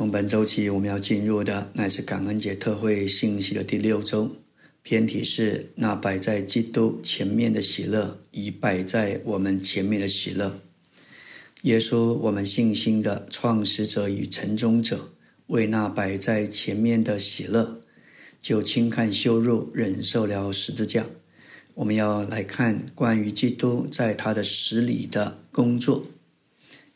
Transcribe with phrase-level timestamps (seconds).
[0.00, 4.34] 从本周起，我们要进入的乃是感恩节特会信息的第六周。
[4.80, 10.58] 偏题是那摆在基督前面的喜乐，已摆在我们前面的喜乐。
[11.64, 15.10] 耶稣，我们信心的创始者与成终者，
[15.48, 17.82] 为那摆在前面的喜乐，
[18.40, 21.04] 就轻看羞辱，忍受了十字架。
[21.74, 26.06] 我们要来看关于基督在他的死里的工作。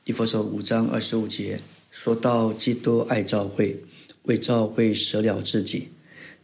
[0.06, 1.60] 以弗所五章二十五节
[1.96, 3.80] 说到：“基督爱教会，
[4.24, 5.90] 为教会舍了自己。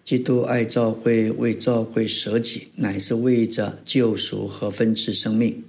[0.05, 5.65] 基督爱教会，为教会舍己，乃是为着救赎和分赐生命。”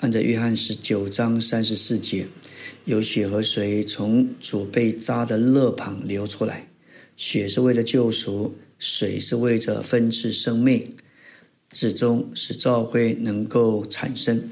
[0.00, 2.28] 按照约翰十九章三十四节，
[2.86, 6.70] 有血和水从主被扎的肋旁流出来，
[7.14, 10.82] 血是为了救赎，水是为着分赐生命，
[11.70, 14.48] 至终使教会能够产生。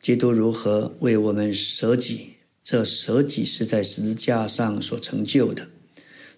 [0.00, 2.34] 基督如何为我们舍己？
[2.70, 5.68] 这舍己是在十字架上所成就的，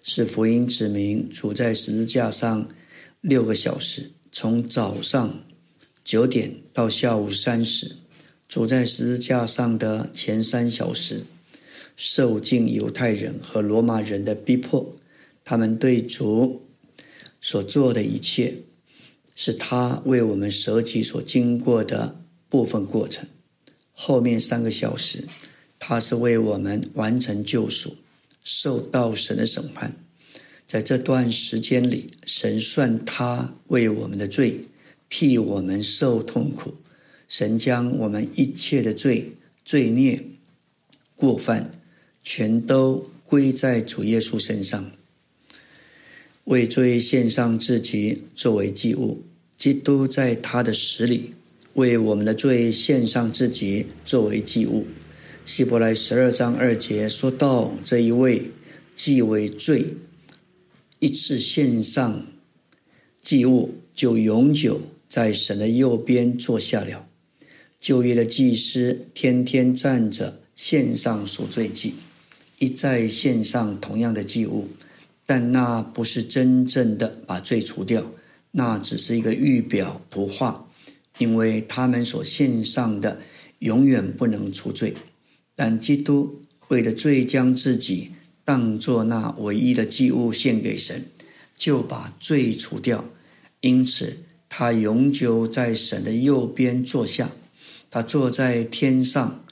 [0.03, 2.69] 是福音指明主在十字架上
[3.21, 5.45] 六个小时，从早上
[6.03, 7.97] 九点到下午三时。
[8.49, 11.25] 主在十字架上的前三小时，
[11.97, 14.97] 受尽犹太人和罗马人的逼迫。
[15.45, 16.63] 他们对主
[17.43, 18.63] 所做的一切，
[19.37, 22.17] 是他为我们舍己所经过的
[22.49, 23.29] 部分过程。
[23.93, 25.29] 后面三个小时，
[25.85, 27.97] 他是为我们完成救赎，
[28.45, 29.97] 受到神的审判。
[30.65, 34.61] 在这段时间里，神算他为我们的罪，
[35.09, 36.75] 替我们受痛苦。
[37.27, 39.33] 神将我们一切的罪、
[39.65, 40.25] 罪孽、
[41.17, 41.73] 过犯，
[42.23, 44.93] 全都归在主耶稣身上，
[46.45, 49.25] 为罪献上自己作为祭物。
[49.57, 51.33] 基督在他的死里，
[51.75, 54.87] 为我们的罪献上自己作为祭物。
[55.45, 58.53] 希伯来十二章二节说到，这一位
[58.95, 59.97] 既为罪
[61.01, 62.27] 一次献上
[63.21, 67.09] 祭物，就永久在神的右边坐下了。
[67.81, 71.95] 旧约的祭司天天站着献上赎罪祭，
[72.61, 74.69] 一再献上同样的祭物，
[75.27, 78.13] 但那不是真正的把罪除掉，
[78.53, 80.69] 那只是一个预表图画，
[81.19, 83.19] 因为他们所献上的
[83.59, 84.95] 永远不能除罪。
[85.55, 88.11] 但基督为了罪将自己
[88.45, 91.07] 当作那唯一的祭物献给神，
[91.57, 93.05] 就把罪除掉，
[93.61, 94.19] 因此
[94.49, 97.33] 他永久在神的右边坐下。
[97.91, 99.45] 他坐在天上，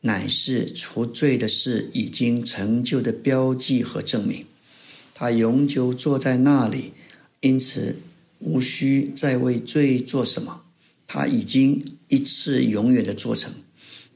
[0.00, 4.46] 乃是除罪的事已经成就的标记和证明。
[5.12, 6.92] 他永久坐在那里，
[7.40, 7.96] 因此
[8.38, 10.62] 无需再为罪做什么。
[11.06, 13.52] 他已经一次永远的做成。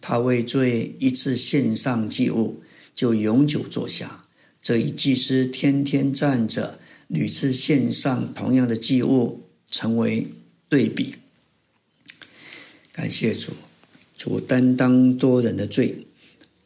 [0.00, 2.62] 他为罪一次献上祭物，
[2.94, 4.22] 就永久坐下。
[4.60, 10.26] 这一祭司天天站着，屡次献上同样的祭物，成为
[10.68, 11.14] 对比。
[12.92, 13.52] 感谢主，
[14.16, 16.06] 主担当多人的罪。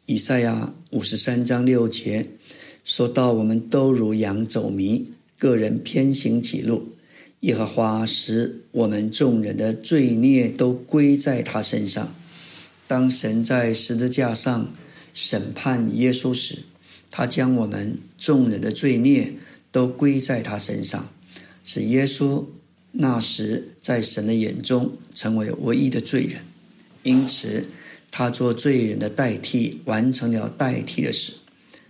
[0.05, 2.27] 以赛亚五十三章六节
[2.83, 5.07] 说到：“我们都如羊走迷，
[5.37, 6.89] 个人偏行己路。
[7.41, 12.13] 耶和华使我们众人的罪孽都归在他身上。”
[12.87, 14.73] 当神在十字架上
[15.13, 16.59] 审判耶稣时，
[17.09, 19.33] 他将我们众人的罪孽
[19.71, 21.09] 都归在他身上，
[21.63, 22.45] 使耶稣。
[22.95, 26.41] 那时，在神的眼中成为唯一的罪人，
[27.01, 27.65] 因此
[28.11, 31.33] 他做罪人的代替，完成了代替的事。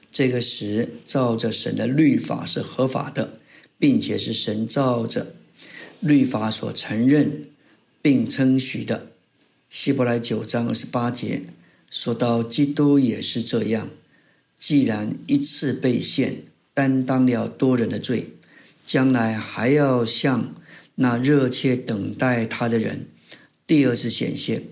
[0.10, 3.40] 这个时，照着神的律法是合法的，
[3.78, 5.36] 并且是神照着
[6.00, 7.48] 律法所承认
[8.02, 9.08] 并称许的。
[9.74, 11.42] 希伯来九章二十八节
[11.90, 13.90] 说到，基督也是这样，
[14.56, 16.44] 既然一次被献，
[16.76, 18.34] 担当了多人的罪，
[18.84, 20.54] 将来还要向。
[20.94, 23.08] 那热切等待他的人，
[23.66, 24.64] 第二次显现，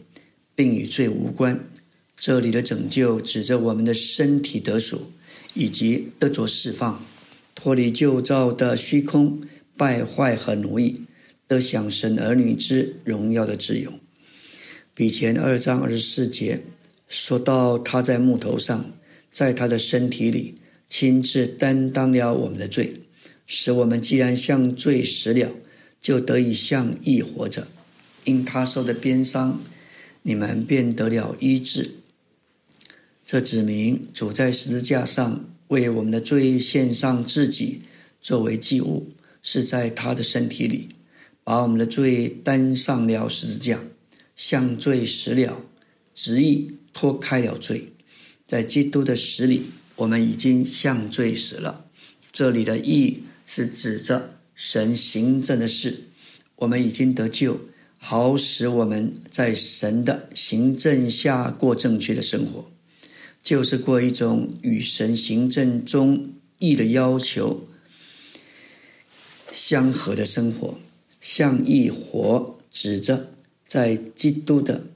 [0.54, 1.68] 并与罪无关。
[2.16, 5.12] 这里的拯救指着我们的身体得赎，
[5.56, 7.04] 以及得着释放，
[7.56, 9.42] 脱离旧造的虚空、
[9.76, 11.02] 败坏和奴役，
[11.48, 13.92] 得享神儿女之荣耀的自由。
[15.02, 16.62] 比前二章二十四节
[17.08, 18.94] 说到，他在木头上，
[19.32, 20.54] 在他的身体里
[20.88, 22.94] 亲自担当了我们的罪，
[23.48, 25.54] 使我们既然向罪死了。
[26.00, 27.68] 就得以向义活着，
[28.26, 29.60] 因他受的鞭伤，
[30.22, 31.96] 你们便得了医治。
[33.26, 37.82] 这指明主在十字架上为我们的罪献上自己
[38.22, 39.10] 作为祭物，
[39.42, 40.90] 是在他的身体里
[41.44, 43.84] 把我们的罪担上了十字架，
[44.42, 45.62] 向罪死了，
[46.16, 47.94] 执意脱开了罪。
[48.48, 49.68] 在基督的死里，
[49.98, 51.86] 我们已经向罪死了。
[52.32, 56.06] 这里的义是指着神行政的事，
[56.56, 57.62] 我们已经得救，
[58.00, 62.72] 好使我们在神的行政下过正确的生活，
[63.44, 67.68] 就是过一种与神行政中义的要求
[69.52, 70.80] 相合的生活。
[71.20, 73.30] 向义活，指着
[73.72, 74.88] 在基督的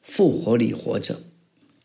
[0.00, 1.22] 复活里活着。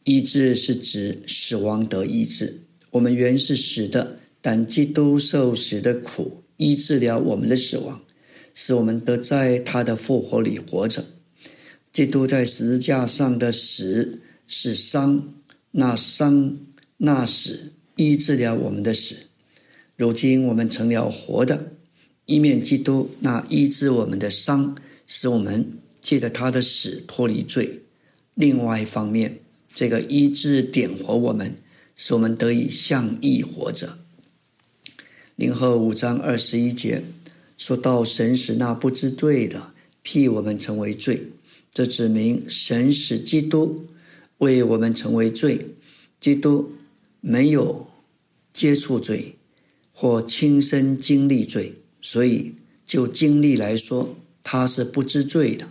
[0.04, 2.60] 医治是指死亡得医治。
[2.92, 8.04] 我们原是死的，但基督受死的苦，医治了我们的死亡，
[8.54, 11.06] 使我们得在他的复活里活着。
[11.92, 15.34] 基督在十字架上的死是伤，
[15.72, 16.60] 那伤
[16.98, 19.16] 那死医治了我们的死。
[19.98, 21.72] 如今我们成了活的。
[22.28, 24.78] 一面基督那医治我们的伤，
[25.08, 25.72] 使我们
[26.02, 27.82] 借着他的死脱离罪；
[28.34, 29.40] 另外一方面，
[29.74, 31.56] 这个医治点活我们，
[31.96, 34.00] 使我们得以向义活着。
[35.36, 37.04] 零后五章二十一节
[37.58, 41.28] 说到神使那不知罪的替我们成为罪，
[41.72, 43.86] 这指明神使基督
[44.40, 45.68] 为我们成为罪。
[46.20, 46.74] 基督
[47.20, 47.88] 没有
[48.52, 49.36] 接触罪
[49.92, 51.76] 或亲身经历罪。
[52.02, 52.56] 所以，
[52.86, 55.70] 就经历来说，他是不知罪的。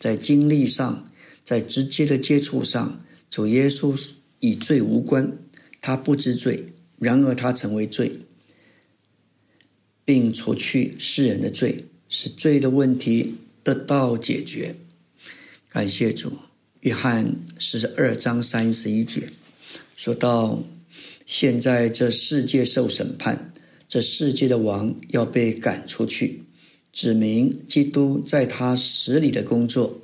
[0.00, 1.06] 在经历上，
[1.44, 3.94] 在直接的接触上，主耶稣
[4.40, 5.36] 与罪无关，
[5.80, 6.72] 他不知罪。
[6.98, 8.20] 然而，他成为罪，
[10.04, 14.76] 并除去世人的罪，使罪的问题得到解决。
[15.68, 16.32] 感谢主。
[16.80, 19.28] 约翰十二章三十一节
[19.94, 20.64] 说到：
[21.26, 23.52] 现在这世界受审判。
[23.86, 26.44] 这世界的王要被赶出去，
[27.00, 30.02] 指明基督在他死里的工作，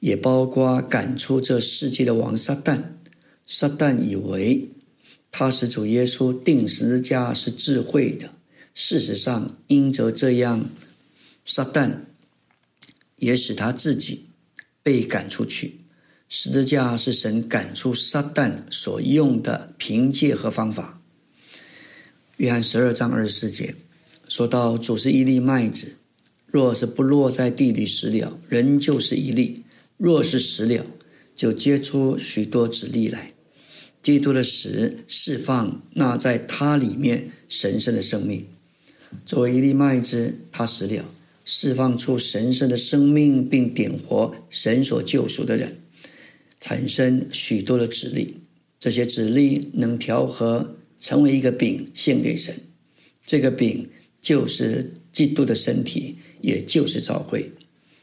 [0.00, 2.82] 也包括赶出这世界的王撒旦。
[3.46, 4.68] 撒旦以为
[5.30, 8.32] 他是主耶稣定十字架是智慧的，
[8.74, 10.68] 事实上因着这样，
[11.46, 11.98] 撒旦
[13.18, 14.24] 也使他自己
[14.82, 15.82] 被赶出去。
[16.28, 21.00] 十字架是神赶出撒旦所用的凭借和方法。
[22.38, 23.76] 约翰十二章二十四节
[24.28, 25.98] 说到：“主是一粒麦子，
[26.54, 29.64] 若是不落在地里死了，人就是一粒；
[29.96, 30.86] 若是死了，
[31.34, 33.32] 就结出许多子粒来。”
[34.00, 38.46] 基督的死释放那在他里面神圣的生命。
[39.26, 41.04] 作为一粒麦子，他死了，
[41.44, 45.78] 释放出神圣的生命，并点活神所救赎的人，
[46.60, 48.36] 产生许多的子粒。
[48.78, 50.76] 这些子粒能调和。
[51.00, 52.54] 成为一个饼献给神，
[53.26, 53.90] 这个饼
[54.22, 57.52] 就是基督的身体，也就是召会。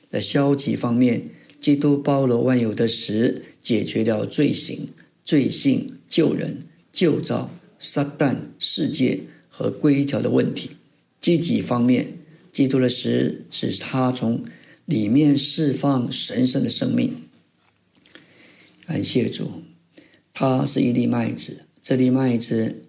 [0.10, 1.30] 在消极方面，
[1.60, 4.90] 基督包罗万有的实，解决了罪行、
[5.24, 6.60] 罪性、救人、
[6.92, 10.72] 救造、撒旦、世界和规条的问题。
[11.20, 12.18] 积极方面，
[12.52, 14.44] 基督的实使他从
[14.86, 17.16] 里面释放神圣的生命。
[18.88, 19.62] 感谢主，
[20.34, 22.82] 他是一粒麦子，这粒麦子。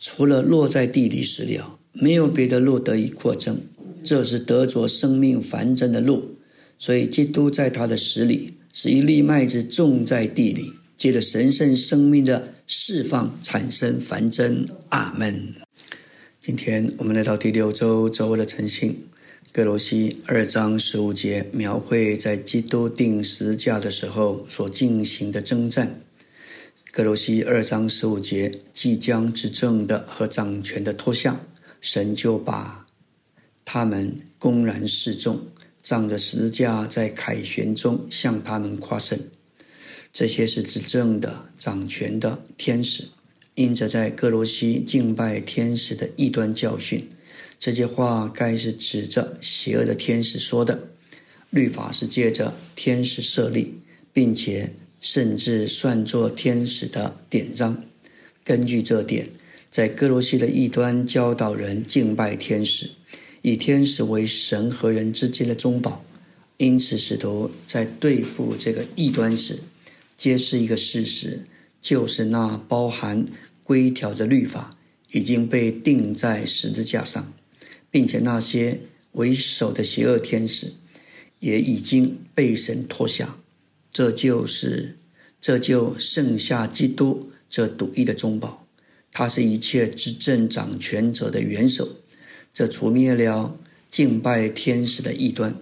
[0.00, 3.60] 除了落在地里死了，没有别的路得以扩增，
[4.08, 6.38] 这是得着生命繁增的路。
[6.78, 14.66] 所以，基督在他的死里，是一粒麦子种在地里，借着神圣生命的释放产生繁增。
[14.88, 15.54] 阿门。
[16.40, 19.02] 今天我们来到第六周周围的晨星，
[19.52, 26.00] 格罗西二章十五节描绘在基督定十字架的时候所进行的征战。
[26.90, 31.44] 格罗西二章十五节，即将执政的和掌权的脱下，
[31.80, 32.86] 神就把
[33.70, 35.48] 他们公然示众，
[35.82, 39.20] 仗着十字架在凯旋中向他们夸胜。
[40.10, 43.08] 这些是执政的、掌权的天使，
[43.56, 47.10] 因着在格罗西敬拜天使的异端教训。
[47.58, 50.88] 这些话该是指着邪恶的天使说的。
[51.50, 53.74] 律法是借着天使设立，
[54.14, 54.72] 并且。
[55.00, 57.84] 甚至算作天使的典章。
[58.42, 59.28] 根据这点，
[59.70, 62.90] 在哥罗西的异端教导人敬拜天使，
[63.42, 66.04] 以天使为神和人之间的中保。
[66.56, 69.60] 因此，使徒在对付这个异端时，
[70.16, 71.44] 揭示一个事实，
[71.80, 73.24] 就是那包含
[73.62, 74.76] 规条的律法
[75.12, 77.32] 已经被钉在十字架上，
[77.90, 78.80] 并且那些
[79.12, 80.72] 为首的邪恶天使
[81.40, 83.38] 也已经被神脱下。
[83.92, 84.96] 这就是。
[85.40, 88.66] 这就剩下基督这独一的中宝，
[89.12, 91.97] 他是一切执政掌权者的元首，
[92.58, 93.56] 这除灭了
[93.88, 95.54] 敬拜天使的异端。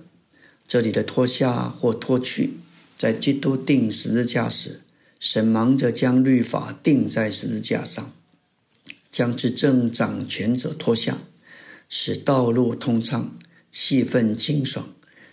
[0.67, 2.55] 这里的脱下或脱去，
[2.97, 4.81] 在基督定十字架时，
[5.21, 8.15] 神忙着将律法定在十字架上，
[9.11, 11.19] 将执政掌权者脱下，
[11.91, 13.37] 使道路通畅，
[13.71, 14.89] 气氛清爽，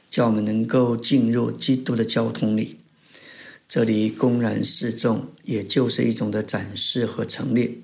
[0.10, 2.75] 叫我们能够进入基督的交通里。
[3.70, 7.77] 这里公然示众，也就是一种的展示和陈列，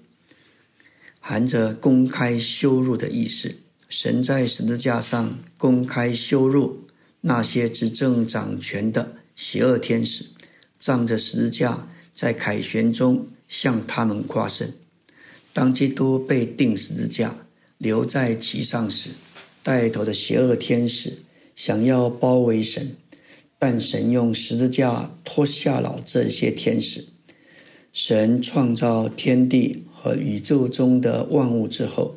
[1.21, 3.55] 含着公开羞辱的意思。
[3.89, 6.81] 神在十字架上公开羞辱
[7.21, 10.25] 那些执政掌权的邪恶天使，
[10.77, 14.71] 仗着十字架在凯旋中向他们夸胜。
[15.51, 17.35] 当基督被钉十字架
[17.79, 19.09] 留在其上时，
[19.63, 21.17] 带头的邪恶天使
[21.55, 22.95] 想要包围神。
[23.61, 27.09] 但神用十字架脱下了这些天使。
[27.91, 32.15] 神创造天地和宇宙中的万物之后，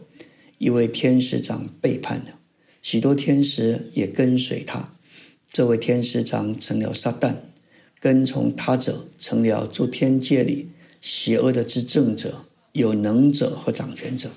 [0.62, 2.38] 一位天使长背叛了，
[2.82, 4.94] 许多天使也跟随他。
[5.52, 7.34] 这位天使长成了撒旦，
[7.98, 10.68] 跟从他者成了诸天界里
[11.00, 14.30] 邪恶的执政者、有能者和掌权者。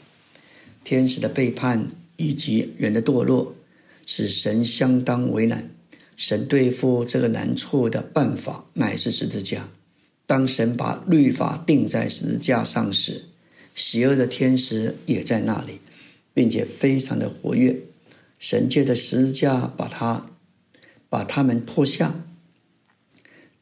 [0.84, 3.54] 天使的背叛以及人的堕落，
[4.08, 5.70] 使神相当为难。
[6.18, 9.70] 神对付这个难处的办法乃是十字架。
[10.26, 13.26] 当神把律法定在十字架上时，
[13.76, 15.82] 邪恶的天使也在那里，
[16.36, 17.82] 并且非常的活跃。
[18.38, 20.24] 神借着十字架把他
[21.10, 22.24] 把他们拖下。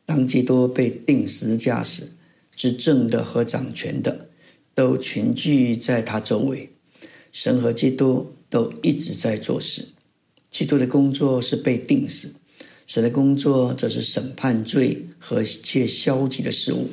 [0.06, 2.10] 当基督被钉十字架时，
[2.54, 4.28] 执政的和掌权的
[4.76, 6.72] 都群聚在他周围。
[7.32, 9.90] 神和基督都一直在做事。
[10.52, 12.36] 基督的工作是被钉死。
[12.86, 16.90] 神的工作则是审判罪和一切消极的事物，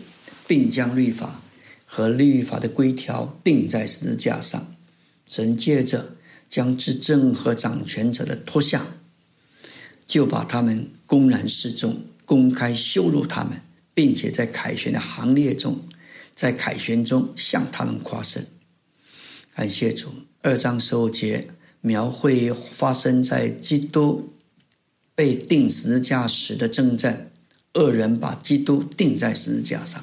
[0.47, 1.43] 并将律法
[1.85, 4.75] 和律法的规条钉在十字架上。
[5.31, 6.17] 神借着
[6.49, 8.89] 将执政和掌权者的脱下，
[10.05, 13.63] 就把他们公然示众，公开羞辱他们，
[13.95, 15.85] 并且在凯旋的行列中，
[16.35, 18.45] 在凯旋中向他们夸胜。
[19.55, 20.09] 感谢主，
[20.43, 21.47] 二章十五节
[21.81, 24.33] 描绘发生在基督。
[25.13, 27.31] 被钉十字架时的征战，
[27.75, 30.03] 恶人把基督钉在十字架上，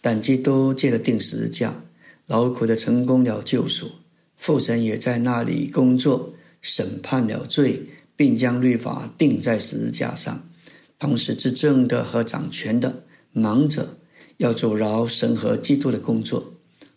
[0.00, 1.82] 但基督借着钉十字架，
[2.28, 3.90] 劳苦的成功了救赎。
[4.36, 10.48] 父神也在那里工作，审判了罪，并将律法钉在十字架上。
[10.98, 13.02] 同时，执政的和掌权的
[13.32, 13.98] 忙着
[14.36, 16.52] 要阻挠神和基督的工作。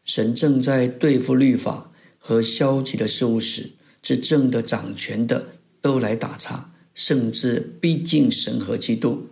[0.05, 5.47] 神正在对付律法和消极的事物时，执政的、掌权的
[5.81, 6.71] 都来打岔。
[6.95, 9.27] 甚至逼近神和基督，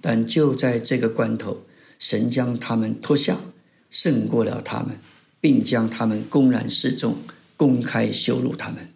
[0.00, 1.64] 但就在这个关头，
[1.98, 3.40] 神将他们脱下，
[3.90, 5.00] 胜过了他们，
[5.40, 7.16] 并将他们公然示众，
[7.60, 8.88] 公开羞辱他们。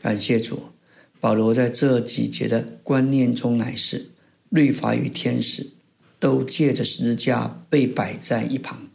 [0.00, 0.70] 感谢主，
[1.20, 4.06] 保罗在这几节的观念中乃是：
[4.48, 5.72] 律法与天使
[6.18, 8.88] 都借着十字架被摆在一旁，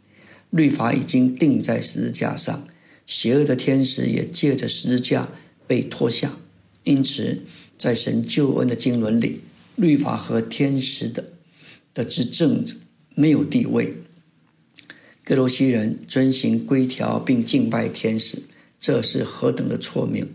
[0.50, 2.66] 律法已经钉在十字架上，
[3.06, 5.28] 邪恶的天使也借着十字架
[5.68, 6.40] 被脱下，
[6.82, 7.44] 因此。
[7.78, 9.40] 在神救恩的经纶里，
[9.74, 11.30] 律法和天使的
[11.92, 12.76] 的执政者
[13.16, 13.96] 没有地位。
[15.24, 18.44] 格罗西人遵行规条并敬拜天使，
[18.82, 20.26] 这是何等的错谬！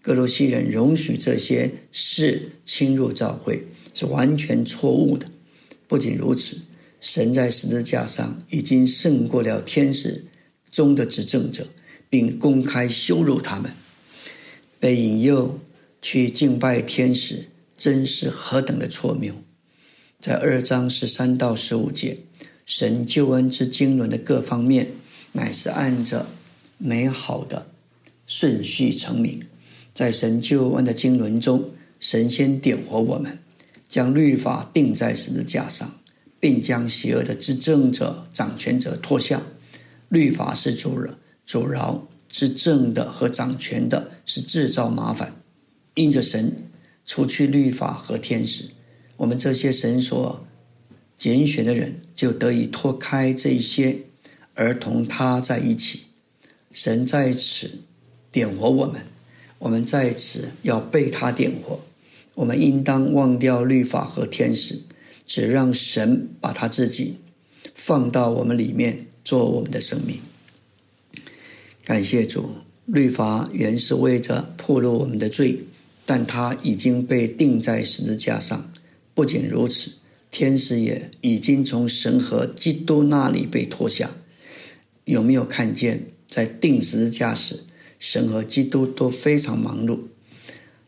[0.00, 5.26] 格罗西人容许这些事侵入教会，是完全错误的。
[5.88, 6.58] 不仅如此，
[7.00, 10.26] 神在十字架上已经胜过了天使
[10.70, 11.66] 中的执政者，
[12.08, 13.72] 并公开羞辱他们，
[14.78, 15.58] 被引诱。
[16.00, 19.34] 去敬拜天使，真是何等的错谬！
[20.20, 22.20] 在二章十三到十五节，
[22.64, 24.92] 神救恩之经纶的各方面，
[25.32, 26.28] 乃是按着
[26.78, 27.66] 美好的
[28.28, 29.42] 顺序成名。
[29.92, 33.40] 在神救恩的经纶中，神先点活我们，
[33.88, 35.98] 将律法定在十字架上，
[36.38, 39.42] 并将邪恶的执政者、掌权者脱下。
[40.08, 45.34] 律法是阻扰、阻挠执政的和掌权的，是制造麻烦。
[45.94, 46.70] 因着神
[47.04, 48.70] 除去律法和天使，
[49.16, 50.46] 我们这些神所
[51.16, 53.98] 拣选的人就得以脱开这些，
[54.54, 56.02] 而同他在一起。
[56.70, 57.80] 神在此
[58.30, 59.02] 点活我们，
[59.58, 61.80] 我们在此要被他点活。
[62.34, 64.82] 我们应当忘掉律法和天使，
[65.26, 67.16] 只让神把他自己
[67.74, 70.20] 放到我们里面，做我们的生命。
[71.84, 72.50] 感谢主，
[72.84, 75.64] 律法原是为着破露我们的罪。
[76.10, 78.72] 但他已经被钉在十字架上。
[79.12, 79.90] 不仅如此，
[80.30, 84.12] 天使也已经从神和基督那里被脱下。
[85.04, 87.64] 有没有看见，在钉十字架时，
[87.98, 90.00] 神和基督都非常忙碌？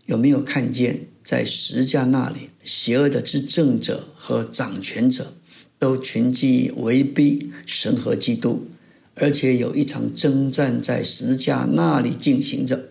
[0.06, 5.34] 有没有看见，在十字架那里，邪恶的执政者和掌权者
[5.78, 8.66] 都群聚围逼神和基督，
[9.14, 12.90] 而且有一场征战在十字架那里进行着。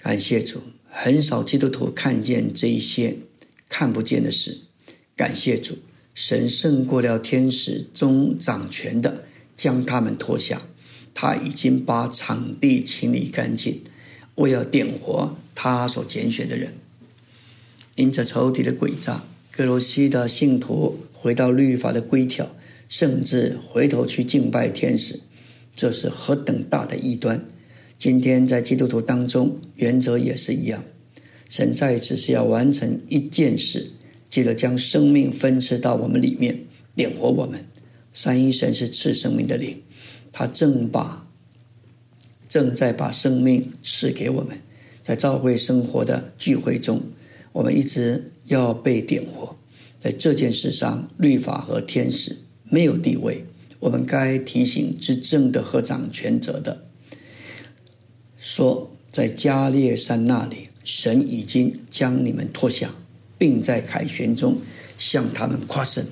[0.00, 3.18] 感谢主，很少基督徒看见这一些
[3.68, 4.62] 看不见的事。
[5.16, 5.78] 感谢主，
[6.14, 10.62] 神胜过了天使中掌权的，将他们拖下。
[11.14, 13.80] 他已经把场地清理干净，
[14.34, 16.74] 为要点活他所拣选的人。
[17.94, 22.56] 因着仇敌的诡诈，格罗西的信徒回到律法的规条，
[22.88, 25.20] 甚至回头去敬拜天使，
[25.74, 27.46] 这是何等大的异端！
[27.96, 30.84] 今天在基督徒当中，原则也是一样。
[31.48, 33.92] 神在一次是要完成一件事，
[34.28, 36.64] 记得将生命分赐到我们里面，
[36.96, 37.64] 点活我们。
[38.12, 39.82] 三一神是赐生命的灵。
[40.36, 41.28] 他正把
[42.48, 44.58] 正在把生命赐给我们，
[45.00, 47.02] 在教会生活的聚会中，
[47.52, 49.56] 我们一直要被点活。
[50.00, 53.44] 在这件事上，律法和天使没有地位。
[53.78, 56.84] 我们该提醒执政的和掌权者的，
[58.36, 62.92] 说在加列山那里，神已经将你们脱下，
[63.38, 64.58] 并在凯旋中
[64.98, 66.04] 向他们夸胜。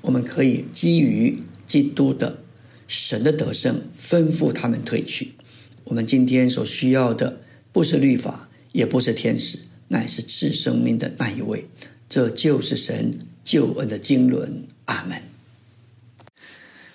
[0.00, 2.38] 我们可以基于基督的。
[2.88, 5.34] 神的得胜吩咐他们退去。
[5.84, 7.40] 我们今天所需要的
[7.70, 11.66] 不是律法，也不是天使，乃是赐生命的那一位。
[12.08, 14.64] 这就是神救恩的经纶。
[14.86, 15.22] 阿门。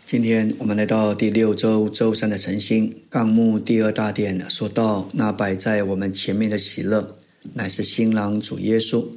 [0.05, 7.17] 今天我们来到第六周周三的晨星纲目第二大殿，说到那摆在我们前面的喜乐，
[7.53, 9.07] 乃是新郎主耶稣，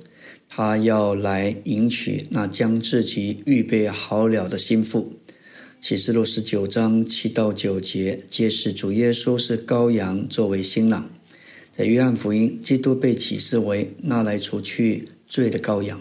[0.48, 5.14] 他要来迎娶那将自己预备好了的心腹。
[5.86, 11.08] 启示录十九章七到九节揭示主耶稣是羔羊作为新郎。
[11.70, 16.00] 在约翰福音，基督被启示为那来除去罪的羔羊，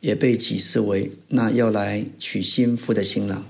[0.00, 3.46] 也被启示为那要来娶新妇的新郎。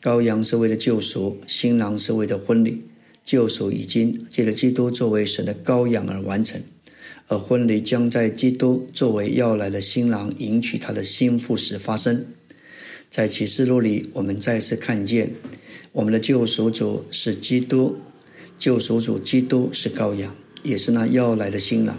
[0.00, 2.82] 羔羊是为了救赎，新郎是为了婚礼。
[3.24, 6.62] 救赎已经借着基督作为神的羔羊而完成，
[7.26, 12.24] 而婚礼将在基督作为要来的新郎迎娶他的新妇时发生。
[13.12, 15.34] 在启示录里，我们再次看见
[15.92, 17.98] 我们的救赎主是基督，
[18.56, 21.98] 救赎主基督是羔羊，也是那要来的新郎。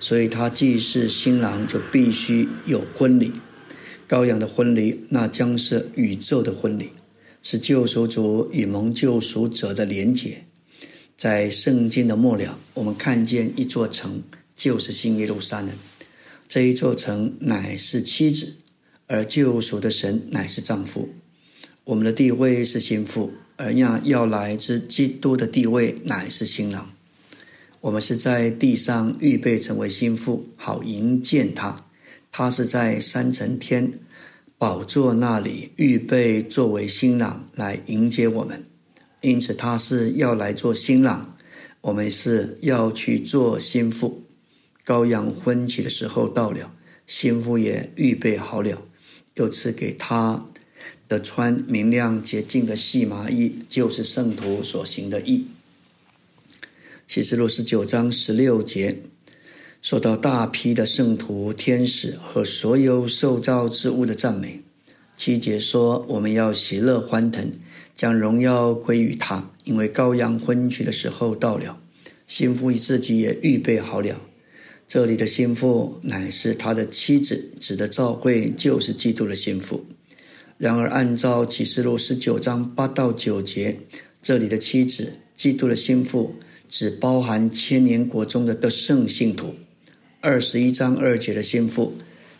[0.00, 3.32] 所以，他既是新郎，就必须有婚礼。
[4.08, 6.92] 羔羊的婚礼，那将是宇宙的婚礼，
[7.42, 10.44] 是救赎主与蒙救赎者的连结。
[11.18, 14.22] 在圣经的末了，我们看见一座城，
[14.56, 15.70] 就是新耶路撒冷。
[16.48, 18.54] 这一座城乃是妻子。
[19.06, 21.10] 而救赎的神乃是丈夫，
[21.84, 26.90] 我们的地位是心腹，而那要来之基督的地位乃是新郎。
[27.82, 31.84] 我们是在地上预备成为心腹，好迎接他。
[32.32, 33.92] 他是在三层天
[34.56, 38.64] 宝座那里预备作为新郎来迎接我们，
[39.20, 41.36] 因此他是要来做新郎，
[41.82, 44.24] 我们是要去做心腹。
[44.86, 46.72] 羔羊婚期的时候到了，
[47.06, 48.82] 心腹也预备好了。
[49.34, 50.46] 又赐给他
[51.08, 55.46] 的穿明亮洁净的细麻衣，就是圣徒所行的义。
[57.06, 59.02] 启示录十九章十六节
[59.82, 64.62] 说到大批的圣徒、天使和所有受造之物的赞美。
[65.16, 67.52] 七节说我们要喜乐欢腾，
[67.94, 71.78] 将荣耀归于他，因为羔羊婚娶的时候到了，
[72.26, 74.20] 心腹自己也预备好了。
[74.86, 79.84] 这里的心腹乃是他的妻子，指的召会就是基督的心腹。
[80.56, 83.80] 然而，按照启示录十九章八到九节，
[84.22, 86.36] 这里的妻子、基督的心腹，
[86.68, 89.56] 只包含千年国中的得胜信徒。
[90.20, 91.94] 二十一章二节的心腹，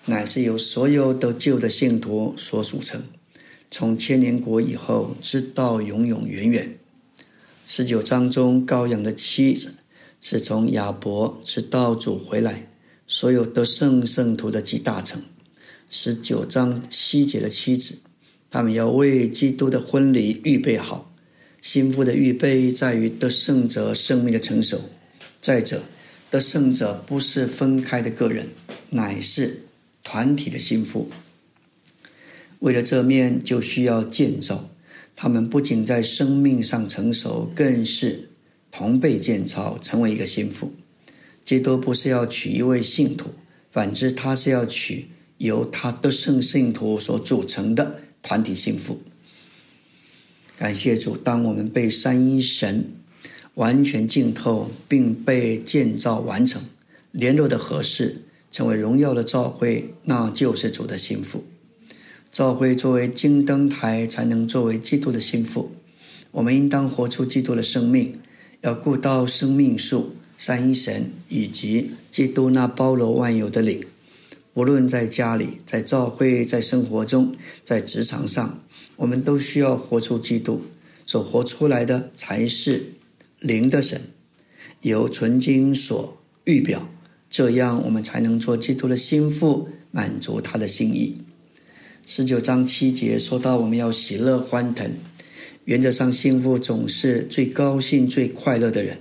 [0.07, 3.03] 乃是由所有得救的信徒所组成，
[3.69, 6.79] 从千年国以后，直到永永远远。
[7.67, 9.75] 十九章中羔羊的妻子。
[10.27, 12.67] 是从亚伯直到主回来，
[13.07, 15.21] 所有得胜圣徒的集大成。
[15.91, 17.99] 十九章七节的妻子，
[18.49, 21.13] 他们要为基督的婚礼预备好。
[21.61, 24.81] 心腹的预备在于得胜者生命的成熟。
[25.43, 25.83] 再者，
[26.31, 28.49] 得胜者不是分开的个人，
[28.89, 29.65] 乃是
[30.03, 31.11] 团体的心腹。
[32.61, 34.71] 为了这面，就需要建造。
[35.15, 38.31] 他们不仅在生命上成熟，更是。
[38.77, 40.73] 同被建造成为一个心腹，
[41.45, 43.31] 基督不是要娶一位信徒，
[43.71, 49.01] 反之，他是要娶由他的圣信徒所组成的团体心腹。
[50.59, 52.91] 感谢主，当我们被三一神
[53.55, 56.61] 完全浸透，并被建造完成，
[57.13, 61.45] 联络的合适，成为荣耀的召会，那就是主的心腹。
[62.29, 65.71] 召会作为金灯台，才能作为基督的心腹。
[66.33, 68.19] 我们应当活出基督的生命，
[68.65, 73.85] 要顾到生命树、三一神以及基督那包罗万有的灵。
[74.55, 78.65] 无论在家里、在教会、在生活中、在职场上，
[78.97, 80.63] 我们都需要活出基督。
[81.07, 82.95] 所活出来的才是
[83.39, 84.01] 灵的神，
[84.81, 86.89] 由纯金所预表。
[87.29, 91.19] 这样，我们才能做基督的心腹，满足他的心意。
[92.07, 94.93] 十九章七节说到，我们要喜乐欢腾。
[95.65, 98.99] 原则上，幸福总是最高兴、最快乐的人。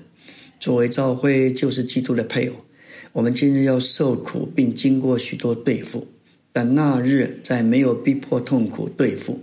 [0.58, 2.64] 作为教会，就是基督的配偶。
[3.12, 6.08] 我们今日要受苦，并经过许多对付，
[6.54, 9.42] 但那日在没有逼迫、痛苦对付。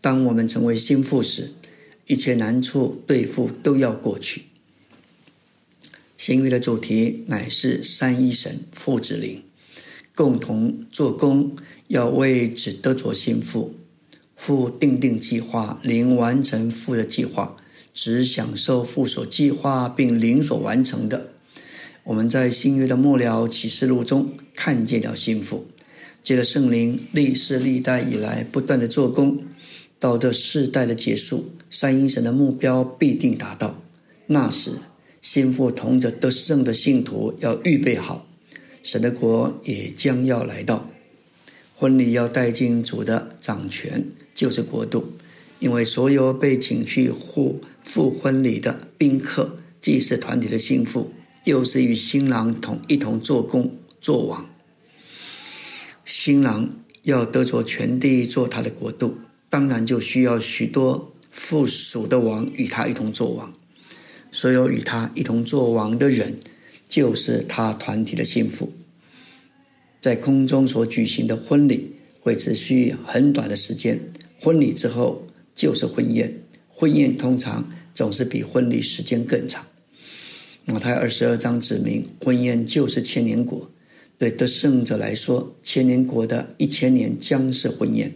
[0.00, 1.54] 当我们成为心腹时，
[2.06, 4.42] 一切难处对付都要过去。
[6.16, 9.42] 新约的主题乃是三一神父子灵
[10.14, 11.56] 共同做工，
[11.88, 13.74] 要为只得着心腹。
[14.44, 17.56] 父定定计划，灵完成父的计划，
[17.94, 21.28] 只享受父所计划并灵所完成的。
[22.02, 25.66] 我们在新约的末了启示录中看见了心腹，
[26.22, 29.38] 借着圣灵历世历代以来不断的做工，
[29.98, 33.80] 到这世代的结束，三一神的目标必定达到。
[34.26, 34.72] 那时。
[35.22, 38.26] 心腹同着得胜的信徒要预备好，
[38.82, 40.90] 神的国也将要来到。
[41.74, 45.14] 婚礼要带进主的掌权，就是国度。
[45.60, 54.50] 因为所有被请去赴赴婚礼的宾客，既是团体的心腹，又是与新郎同一同做工做王。
[56.04, 59.16] 新郎要得着全地做他的国度，
[59.48, 63.52] 当然就需要许多附属的王与他一同做王。
[64.30, 66.38] 所有与他一同做王的人，
[66.88, 68.72] 就是他团体的心腹。
[70.00, 74.00] 在空中所举行的婚礼会持续很短的时间，
[74.44, 76.42] 婚礼之后就是婚宴。
[76.68, 79.64] 婚宴通常总是比婚礼时间更长。
[80.66, 83.70] 马太二十二章指明，婚宴就是千年国。
[84.18, 88.12] 对得胜者来说，千年国的一千年将是婚宴。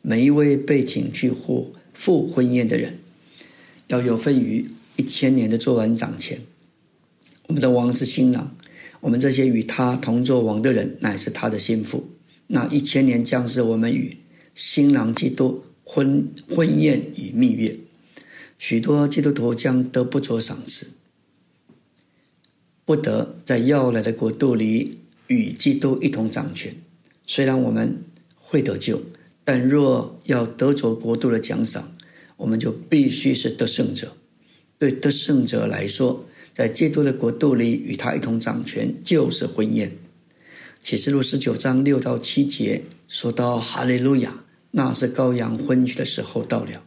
[0.00, 2.98] 每一位被请去赴赴婚宴的人，
[3.88, 4.70] 要有份于。
[4.96, 6.38] 一千年的做完掌前，
[7.48, 8.56] 我们的王是新郎，
[9.00, 12.10] 我们这些与他同做王的人乃是他的心腹。
[12.46, 14.16] 那一千年将是我们与
[14.54, 17.78] 新郎基督婚婚宴与蜜月，
[18.56, 20.92] 许多基督徒将得不着赏赐，
[22.84, 26.74] 不得在要来的国度里与基督一同掌权。
[27.26, 28.04] 虽然我们
[28.36, 29.02] 会得救，
[29.44, 31.92] 但若要得着国度的奖赏，
[32.36, 34.16] 我们就必须是得胜者。
[34.78, 39.96] 对得胜者来说，在基督的国度里与他一同掌权，就是婚宴。
[40.82, 44.43] 启示录十九章六到七节说到：“哈利路亚，
[44.76, 46.82] 那是羔羊婚娶的时候到了。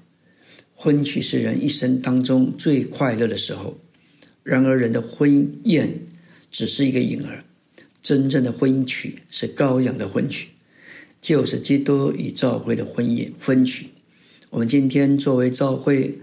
[0.73, 3.77] 婚娶是人一生当中最快乐的时候。
[4.43, 6.01] 然而，人的婚宴
[6.51, 7.45] 只是一个影儿，
[8.01, 10.49] 真正的婚娶是羔羊的婚娶，
[11.21, 13.87] 就是基督与教会的婚宴婚娶。
[14.49, 16.17] 我们今天作为教会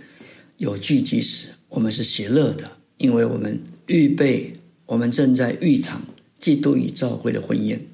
[0.58, 4.52] 有聚集时，我们是喜乐的，因为我们预备，
[4.86, 6.02] 我们正在预场
[6.38, 7.86] 基督与教会的婚宴。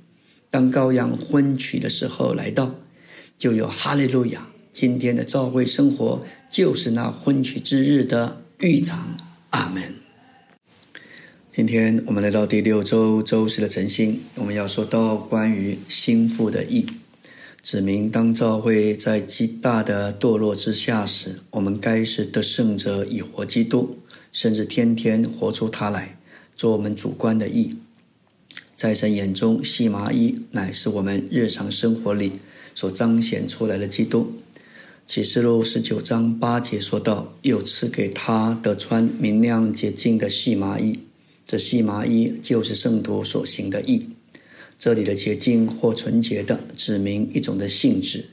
[0.51, 2.80] 当羔羊婚娶的时候来到，
[3.41, 4.49] 就有哈利路亚。
[4.71, 9.17] 今天的教会生活就是那婚娶之日的预场。
[9.49, 9.95] 阿门。
[11.51, 16.87] 今天我们来到第六周周四的晨星，我们要说到关于心腹的意。
[17.63, 24.01] 指明，当教会在极大的堕落之下时，我们该是得胜者，以活基督，
[24.31, 26.19] 甚至天天活出他来，
[26.55, 27.79] 做我们主观的意。
[28.77, 32.33] 在神眼中，细麻衣乃是我们日常生活里
[32.75, 34.33] 所彰显出来的基督。
[35.07, 41.01] 启示录十九章八节说道：“又赐给他的穿明亮洁净的细麻衣，
[41.45, 44.11] 这细麻衣就是圣徒所行的义。”
[44.79, 48.27] 这里的洁净或纯洁的，指明一种的性质。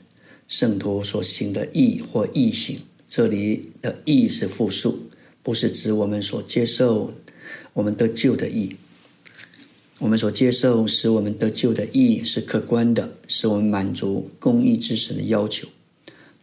[0.46, 5.10] 圣徒所行的义或义行，这里的义是复数，
[5.42, 7.12] 不是指我们所接受
[7.74, 8.76] 我们得救的义。
[10.00, 15.66] 我们所接受使我们得救的义是客观的，使我们满足公义之神的要求。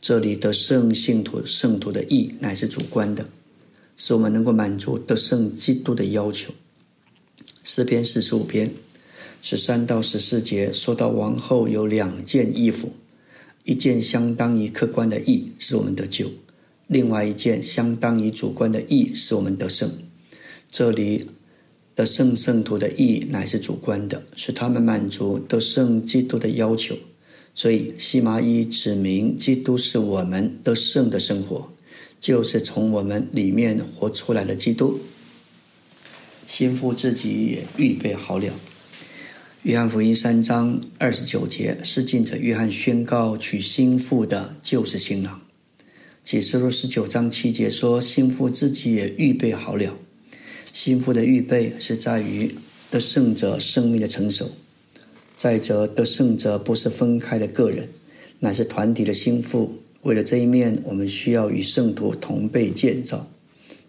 [0.02, 3.28] 这里的圣信徒圣徒的义乃是主观的，
[3.96, 6.54] 使我们能够满足得圣基督的要求。
[7.64, 8.72] 诗篇四十五篇。
[9.42, 12.94] 十三到十四节说到王后有两件衣服，
[13.64, 16.30] 一件相当于客观的义，使我们得救；
[16.88, 19.92] 另外一件相当于主观的义，使我们得胜。
[20.72, 21.30] 这里
[21.96, 26.98] 的圣圣徒的义乃是主观的，是他们满足得胜基督的要求。
[27.54, 31.72] 所以西麻衣指明基督是我们得胜的生活，
[32.20, 35.00] 就是从我们里面活出来的基督。
[36.46, 38.54] 心腹自己也预备好了。
[39.64, 45.42] 约翰福音三章二十九节，是进者约翰宣告娶心腹的就是新郎。
[46.24, 49.98] 启示录十九章七节说，心腹自己也预备好了。
[50.76, 52.54] 心腹的预备是在于
[52.92, 54.52] 得胜者生命的成熟。
[55.38, 57.88] 再者，得胜者不是分开的个人，
[58.40, 59.76] 乃是团体的心腹。
[60.02, 63.32] 为了这一面，我们需要与圣徒同被建造，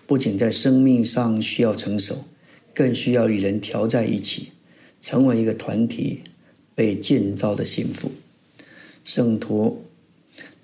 [0.06, 2.24] 不仅在生命上需要成熟，
[2.72, 4.50] 更需要与人调在一起。
[4.98, 6.22] 成为一个团体
[6.74, 8.10] 被建造的幸福
[9.04, 9.84] 圣徒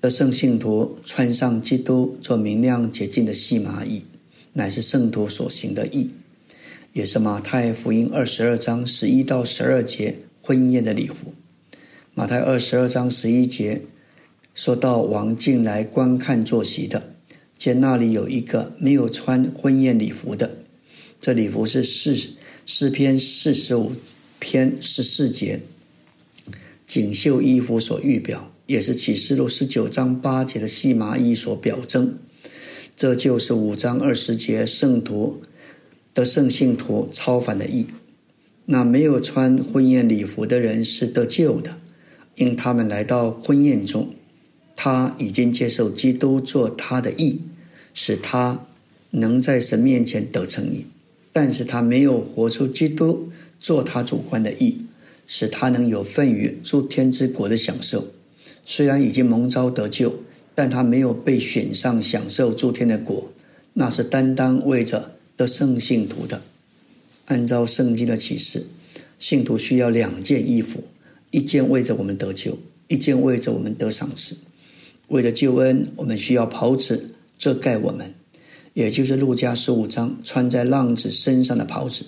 [0.01, 4.03] 得圣信徒穿上基督做明亮洁净的细麻衣，
[4.53, 6.11] 乃是圣徒所行的义，
[6.93, 11.35] 也是马太福音二十二章十一到十二节婚宴的礼服。
[12.15, 13.83] 马太二十二章十一节
[14.55, 17.15] 说到王进来观看坐席的，
[17.57, 20.59] 见那里有一个没有穿婚宴礼服的，
[21.21, 22.15] 这礼服是四
[22.65, 23.93] 诗篇四十五。
[24.45, 25.61] 篇十四节，
[26.85, 32.19] 锦绣衣服所预表，也是启示录十九章八节的细麻衣所表征。
[32.95, 35.43] 这就是五章二十节圣徒
[36.15, 37.87] 的圣信徒超凡的意。
[38.67, 41.79] 那没有穿婚宴礼服的人是得救的，
[42.37, 44.15] 因他们来到婚宴中，
[44.77, 47.41] 他已经接受基督做他的义，
[47.93, 48.67] 使他
[49.11, 50.87] 能在神面前得成义。
[51.33, 53.31] 但是他没有活出基督。
[53.63, 54.87] 做他主观的意，
[55.25, 58.09] 使他能有份于诸天之国的享受。
[58.65, 60.17] 虽然已经蒙召得救，
[60.55, 63.33] 但他没有被选上享受诸天的果，
[63.75, 66.43] 那是担当为着得圣信徒的。
[67.27, 68.67] 按照圣经的启示，
[69.19, 70.85] 信徒需要两件衣服：
[71.31, 74.37] 一件为着我们得救，一件为着我们得赏赐。
[75.09, 78.15] 为了救恩，我们需要袍子遮盖我们，
[78.75, 82.07] 也就是路加十五章穿在浪子身上的袍子。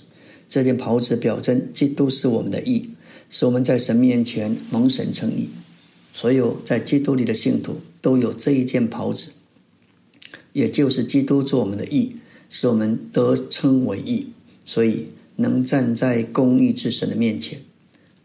[0.49, 2.91] 这件袍子表征基督是我们的义，
[3.31, 5.49] 是我们在神面前蒙神称义。
[6.13, 9.31] 所有在基督里的信徒都有这一件袍子，
[10.53, 12.17] 也就是基督做我们的义，
[12.51, 14.27] 使我们得称为义，
[14.63, 17.61] 所以能站在公义之神的面前。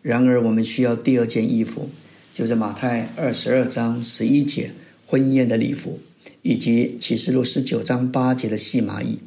[0.02, 1.88] 然而，我们需要第二件衣服，
[2.34, 4.72] 就是马太二十二章十一节
[5.06, 6.00] 婚宴的礼服，
[6.42, 9.20] 以及启示录十九章八节的细麻衣。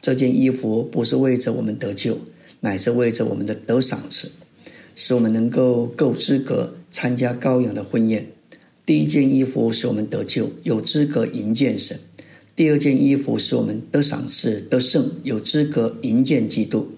[0.00, 2.20] 这件衣服不是为着我们得救。
[2.60, 4.32] 乃是为着我们的得赏赐，
[4.96, 8.32] 使我们能够够资格参加羔羊的婚宴。
[8.88, 11.98] 第一件衣服使我们得救，有资格迎见神；
[12.56, 16.88] 第二件衣服使我们得赏赐、得胜，有资格迎见基督。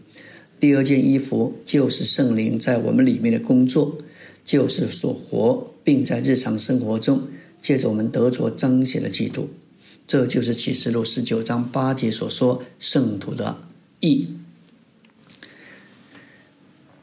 [0.60, 3.98] 第二件衣服就是圣灵在我们里面的工作，
[4.44, 7.24] 就是所活，并在日常生活中
[7.60, 9.48] 借着我们得着彰显的基督。
[10.06, 13.56] 这就是启示录十九章八节所说圣徒的
[13.98, 14.28] 义。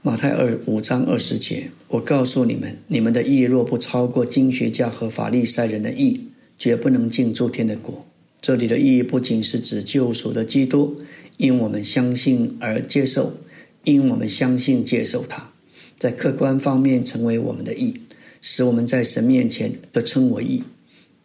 [0.07, 8.05] 马太二五章二十节，我告诉你们：你们的义若不超过经学家和法利赛人的义，绝不能进诸天的国。
[8.39, 10.95] 这里的义不仅是指救赎的基督，
[11.35, 13.35] 因我们相信而接受，
[13.83, 15.51] 因我们相信接受他，
[15.99, 17.99] 在客观方面成为我们的义，
[18.39, 20.63] 使我们在神面前得称为义。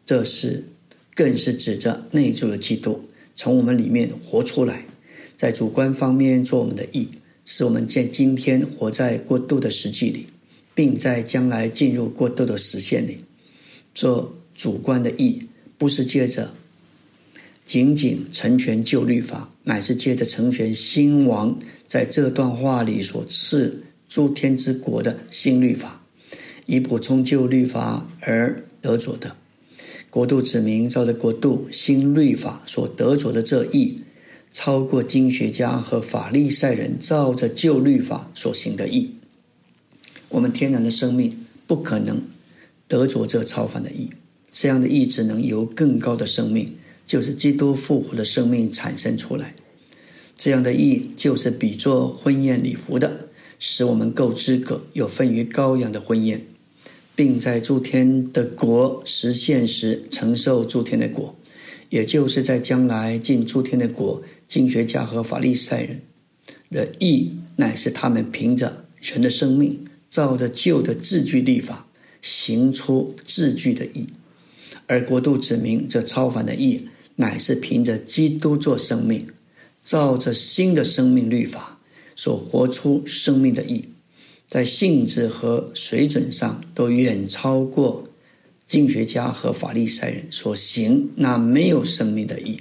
[0.05, 0.65] 这是
[1.15, 4.87] 更是指着内住的基督从我们里面活出来，
[5.37, 7.07] 在主观方面做我们的义。
[7.45, 10.27] 使我们见今天活在过渡的实际里，
[10.75, 13.19] 并在将来进入过渡的实现里。
[13.95, 15.43] 做主观的义，
[15.77, 16.55] 不是借着
[17.65, 26.05] 仅仅成全旧律法，乃是借着成全新王在这段话里所赐诸天之国的新律法，
[26.67, 29.37] 以补充旧律法而得着的
[30.11, 33.97] 国度子民照着国度新律法所得着的这义。
[34.53, 39.15] 超过经学家和法利赛人照着旧律法所行的义，
[40.29, 42.23] 我们天然的生命不可能
[42.87, 44.11] 得着这超凡的义。
[44.51, 49.55] 这样的义只能由更高的生命，就是基督复活的生命产生出来。
[50.37, 56.45] 这样的义就是比作婚宴礼服的，使我们够资格有份于羔羊的婚宴，
[57.17, 61.35] 并在诸天的国实现时承受诸天的果，
[61.89, 64.23] 也就是在将来进诸天的国。
[64.53, 66.03] 经学家和法利赛人
[66.71, 71.87] 的义，乃是他们凭着人的生命，照着旧的字句立法，
[72.21, 74.09] 行出字句的义；
[74.87, 76.87] 而国度指明这超凡的义，
[77.17, 79.27] 乃是凭着基督做生命，
[79.83, 81.81] 照着新的生命律法
[82.15, 83.87] 所活出生命的义。
[84.47, 88.07] 在性质和水准上都远超过
[88.67, 92.61] 经学家和法利赛人所行那没有生命的义。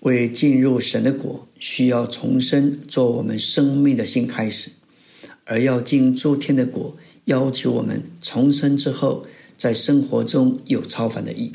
[0.00, 4.70] 为进入神的国，需要重生，做我们生命的新开始；
[5.44, 11.52] 而要进诸天的国，要求我们重生之后，在生活中有超凡的意。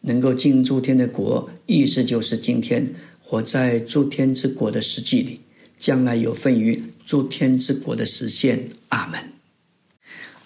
[0.00, 5.40] 能够进诸天的国，意思就是今天活在诸天之国的实际里，
[5.76, 8.68] 将来有份于诸天之国的实现。
[8.88, 9.20] 阿门。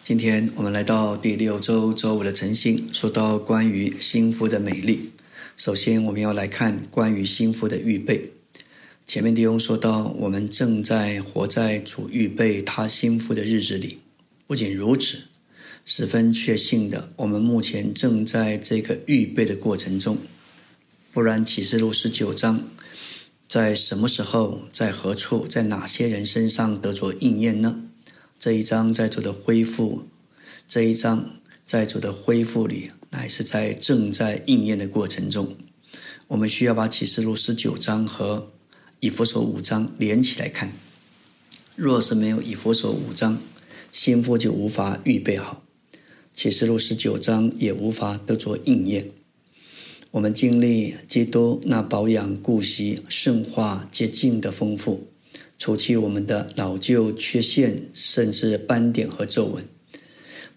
[0.02, 5.11] 今天我们来到第六周周五的晨星，说到关于幸福的美丽。
[5.64, 8.32] 首先，我们要来看关于幸福的预备。
[9.06, 14.00] 前面弟兄说到，我们正在活在主预备他幸福的日子里。
[14.48, 15.28] 不仅如此，
[15.84, 20.18] 十分确信的，我们目前正在这个预备的过程中。
[21.12, 22.68] 不然，启示录十九章
[23.48, 27.84] 在什么时候、在何处、在哪些人身上得着应验呢？
[28.36, 30.08] 这一章在主的恢复，
[30.66, 32.90] 这一章在主的恢复里。
[33.12, 35.54] 乃是在正在应验的过程中，
[36.28, 38.50] 我们需要把启示录十九章和
[39.00, 40.72] 以弗所五章连起来看。
[41.76, 43.38] 若是没有以弗所五章，
[43.92, 45.62] 先父就无法预备好，
[46.32, 49.10] 启示录十九章也无法得着应验。
[50.12, 55.08] 我们经历基督那保养、顾惜、圣化、洁净的丰富，
[55.58, 59.66] 除去我们的老旧缺陷，甚至斑点和皱纹。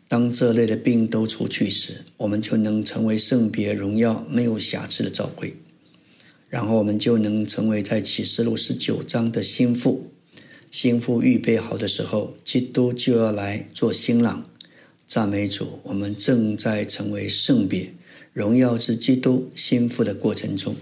[0.08, 5.56] 当这类的病都除去时，我们就能成为圣别、荣耀、没有瑕疵的召会。
[6.48, 10.12] 然后我们就能成为在启示录十九章的心腹。
[10.72, 14.46] 心腹预备好的时候，基督就要来做新郎。
[15.08, 17.94] 赞美主，我们正在成为圣别、
[18.34, 20.76] 荣耀之基督心腹的过程中，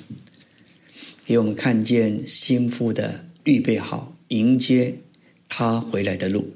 [1.26, 5.00] 给我们看见心腹的预备好，迎接
[5.48, 6.52] 他回来的路。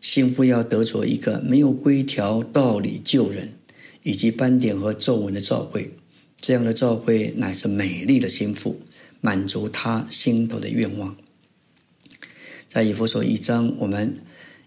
[0.00, 3.54] 幸福要得着一个没有规条、道理救人，
[4.02, 5.92] 以及斑点和皱纹的照会，
[6.40, 8.80] 这样的照会乃是美丽的心腹，
[9.20, 11.16] 满足他心头的愿望。
[12.68, 14.18] 在以弗所一章，我们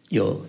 [0.10, 0.48] 有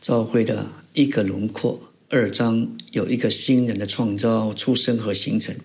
[0.00, 5.56] 照会的一个轮廓；二章有一个新人的创造、出生和形成；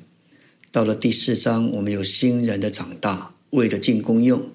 [0.71, 4.49] 到了第四章，我们有新人的长大，为了进功用。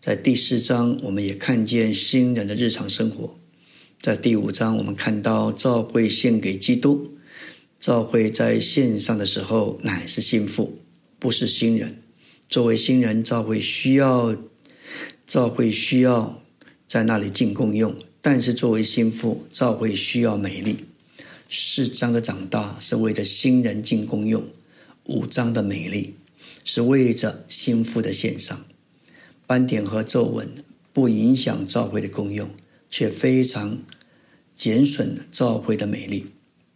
[0.00, 3.36] 在第四章，我们也看见新人的日常生活；
[4.00, 7.18] 在第五章，我们看到教会献给基督。
[7.80, 10.78] 教会在线上的时候，乃是心腹，
[11.18, 12.00] 不是新人。
[12.46, 14.36] 作为新人，教会需要
[15.26, 16.44] 教会需要
[16.86, 20.84] 在那里进贡用；但是作为心腹，教会需要美丽。
[21.50, 24.46] 四章的长大是为了新人进贡用，
[25.06, 26.14] 五章的美丽
[26.64, 28.64] 是为着心腹的献上。
[29.48, 30.54] 斑点和皱纹
[30.92, 32.50] 不影响照会的功用，
[32.90, 33.78] 却非常
[34.54, 36.26] 减损照会的美丽。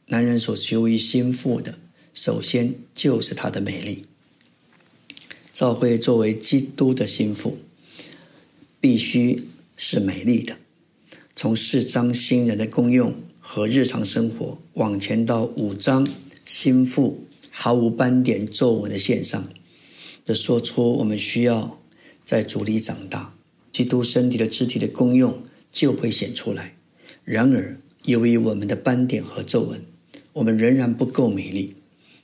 [0.06, 1.78] 男人所求于心腹的，
[2.14, 4.04] 首先就是他的美丽。
[5.52, 7.58] 照会作为基督的心腹，
[8.80, 10.56] 必须是美丽的。
[11.37, 16.08] 从四章新人的功用和日常生活往前到五章
[16.46, 19.50] 心腹毫无斑点皱纹的线上，
[20.24, 21.81] 这说出我们需要。
[22.32, 23.34] 在主里长大，
[23.70, 26.74] 基督身体的肢体的功用就会显出来。
[27.26, 29.84] 然而，由于我们的斑点和皱纹，
[30.32, 31.74] 我们仍然不够美丽。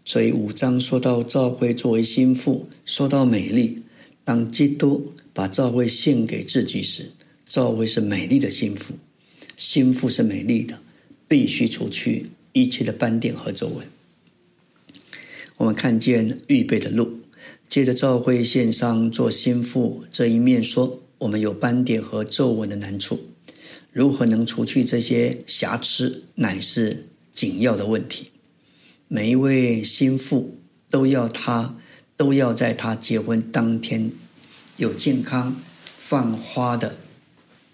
[0.06, 3.82] 所以五章说到教会作为心腹，说到美丽。
[4.24, 7.10] 当基督把教会献给自己时，
[7.44, 8.94] 教会是美丽的心腹，
[9.58, 10.80] 心腹是美丽的，
[11.28, 13.86] 必须除去一切的斑点和皱纹。
[15.58, 17.17] 我们看见预备的路。
[17.68, 23.20] 借着召会线上做心腹这一面说，我们有斑点和皱纹的难处，
[23.92, 28.28] 如何能除去这些瑕疵，乃是紧要的问题。
[29.06, 31.76] 每一位心腹都要他，
[32.16, 34.12] 都要在他结婚当天
[34.78, 35.60] 有健康
[35.96, 36.96] 放花的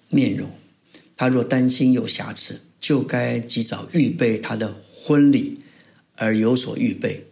[0.08, 0.50] 面容。
[1.16, 5.58] 他若担心有瑕疵，就该及早预备他的婚礼，
[6.16, 7.28] 而有所预备。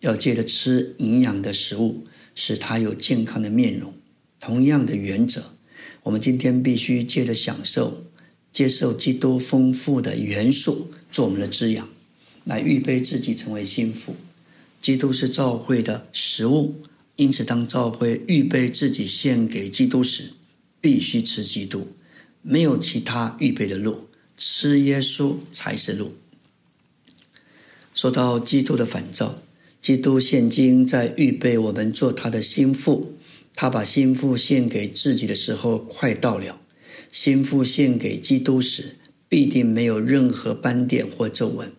[0.00, 3.94] 要借着吃营养的食物，使他有健康的面容。
[4.38, 5.54] 同样的原则，
[6.04, 8.04] 我们今天必须借着享受、
[8.52, 11.88] 接受基督丰富的元素做我们的滋养，
[12.44, 14.14] 来预备自己成为心腹。
[14.80, 16.76] 基督是教会的食物，
[17.16, 20.32] 因此当教会预备自己献给基督时，
[20.80, 21.88] 必须吃基督，
[22.42, 26.14] 没有其他预备的路，吃耶稣才是路。
[27.94, 29.42] 说到基督的反照。
[29.86, 33.12] 基督现今在预备我们做他的心腹，
[33.54, 36.58] 他把心腹献给自己的时候快到了。
[37.12, 38.96] 心腹献给基督时，
[39.28, 41.70] 必定没有任何斑点或皱纹。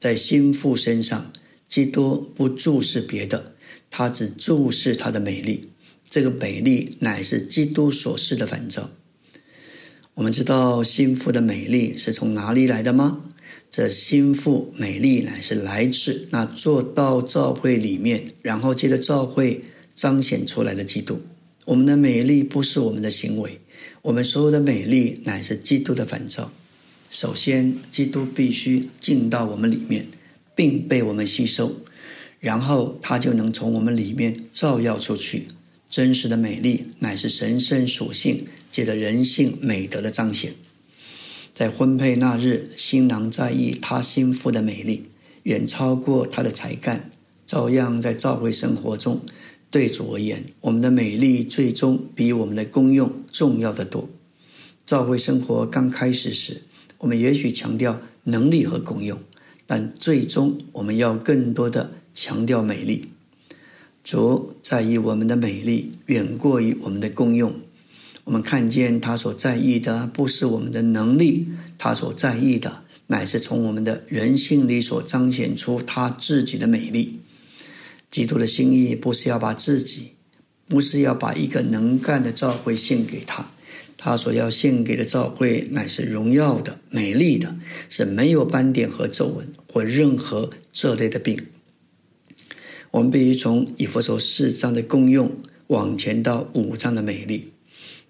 [0.00, 1.32] 在心腹身上，
[1.68, 3.54] 基督不注视别的，
[3.88, 5.68] 他只注视他的美丽。
[6.10, 8.90] 这个美丽乃是基督所示的反照。
[10.14, 13.22] 我们知道心腹的美丽是从哪里来的吗？
[13.76, 19.64] 这心腹美丽乃是来自那做到教会里面，然后借着教会
[19.96, 21.20] 彰显出来的基督。
[21.64, 23.58] 我们的美丽不是我们的行为，
[24.02, 26.52] 我们所有的美丽乃是基督的反照。
[27.10, 30.06] 首先，基督必须进到我们里面，
[30.54, 31.80] 并被我们吸收，
[32.38, 35.48] 然后他就能从我们里面照耀出去。
[35.90, 40.52] 真实的美丽乃是神圣属性借着人性美德的彰显。
[41.54, 45.04] 在婚配那日，新郎在意他心腹的美丽，
[45.44, 47.08] 远超过他的才干。
[47.46, 49.20] 照样在教会生活中，
[49.70, 54.08] 对主而言，我们的美丽最终比我们的功用重要的多。
[54.84, 56.62] 教会生活刚开始时，
[56.98, 59.20] 我们也许强调能力和功用，
[59.64, 63.10] 但最终我们要更多的强调美丽。
[64.02, 67.54] 主在意我们的美丽，远过于我们的功用。
[68.24, 77.20] 我们看见他所在意的不是我们的能力，他所在意的乃是从我们的人性里所彰显出他自己的美丽。
[78.10, 80.12] 基督的心意不是要把自己，
[80.68, 83.50] 不是要把一个能干的教会献给他，
[83.98, 87.56] 他所要献给的教会乃是荣耀的、美丽的，
[87.90, 91.46] 是没有斑点和皱纹或任何这类的病。
[92.92, 95.30] 我们必须从以弗所四章的功用
[95.66, 97.53] 往前到五章的美丽。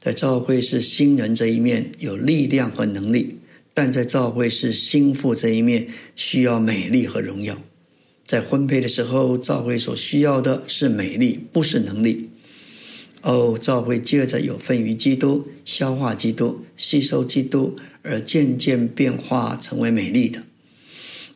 [0.04, 3.38] 在教会是新人这一面有力量和能力，
[3.72, 7.62] 但在教会是心腹这一面需要美丽和荣耀。
[8.26, 12.28] 在婚配的时候，教会所需要的是美丽，不是能力。
[13.22, 20.42] 哦，教会借着有份于基督、消化基督、吸收基督，而渐渐变化成为美丽的。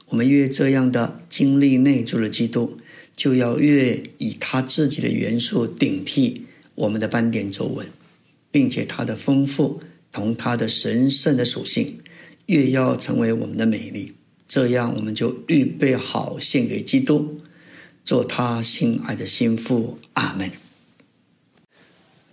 [0.08, 2.76] 我们越这样的经历内住了基督。
[3.16, 6.42] 就要越以他自己的元素顶替
[6.76, 7.88] 我们的斑点皱纹，
[8.58, 9.78] 并且他的丰富
[10.10, 12.00] 同他的神圣的属性，
[12.46, 14.14] 越要成为我们的美丽。
[14.48, 17.36] 这样，我们就预备好献给基督，
[18.04, 19.98] 做他心爱的心腹。
[20.14, 20.50] 阿门。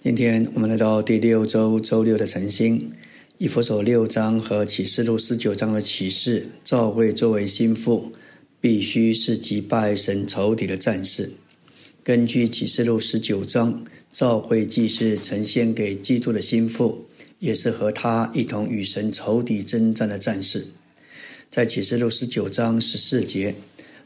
[0.02, 2.92] 今天我们来到第六周周六的晨星，
[3.38, 8.12] 以弗所六章和启示录十九章的启示，召会作为心腹。
[8.60, 11.34] 必须是击败神仇敌的战士。
[12.04, 13.84] 根据启示录十九章，
[14.16, 17.06] 召会既是呈现给基督的心腹，
[17.40, 20.68] 也是和他一同与神仇敌征战的战士。
[21.50, 23.56] 在启示录十九章十四节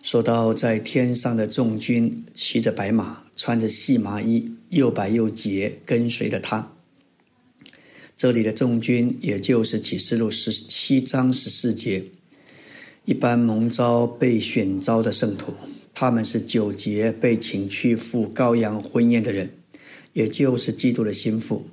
[0.02, 6.74] 说到，在天上的众军骑着白马，穿着细麻衣，又白又洁，跟随着他。
[8.18, 12.06] 这里的众军，也就是启示录十七章十四节。
[13.06, 15.54] 一般蒙召被选召的圣徒，
[15.94, 19.52] 他们是九节被请去赴羔羊婚宴的人，
[20.14, 21.68] 也就是基督的心腹。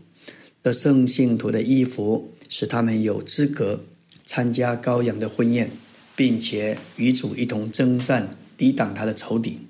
[0.62, 3.84] 的圣信徒的衣服使他们有资格
[4.24, 5.70] 参加羔羊的婚宴，
[6.16, 9.60] 并且与主一同征战，抵挡他的仇敌。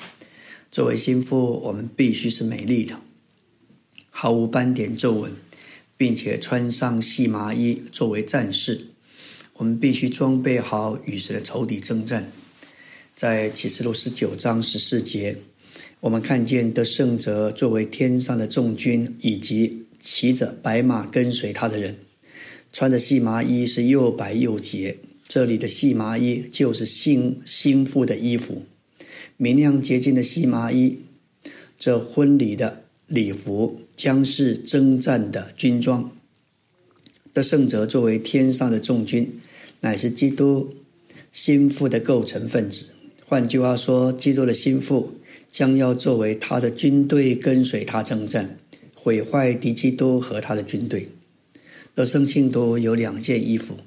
[0.70, 3.00] 作为心腹，我们必须是美丽的，
[4.10, 5.32] 毫无斑点皱纹，
[5.96, 8.88] 并且穿上细麻衣作为战士。
[9.54, 12.30] 我们必须装备好与神的仇敌征战。
[13.14, 15.38] 在启示录十九章十四节，
[16.06, 21.96] 我们看见得胜者作为天上的众军，以及骑着白马跟随他的人，
[22.72, 24.98] 穿着细麻衣，是又白又洁。
[25.26, 28.62] 这里的细麻衣就是新新妇的衣服，
[29.36, 31.00] 明亮洁净的细麻衣。
[31.76, 36.12] 这婚礼的礼服将是征战的军装。
[37.32, 39.40] 得胜者作为天上的众军。
[39.80, 40.70] 乃是基督
[41.30, 42.94] 心腹的构成分子。
[43.26, 45.12] 换句话说，基督的心腹
[45.56, 48.58] 将要作为他的军队，跟随他征战，
[48.94, 51.08] 毁坏敌基督和他的军队。
[51.94, 53.78] 得胜信徒有两件衣服，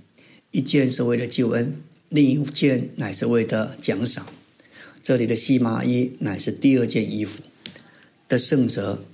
[0.49, 1.75] 一件是为了救恩，
[2.09, 4.25] 另一件乃是为了奖赏。
[5.03, 7.43] 这里的细麻衣乃是第二件衣服。
[8.27, 9.05] 的圣者，